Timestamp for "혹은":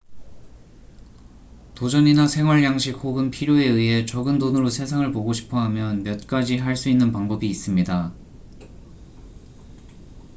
3.03-3.29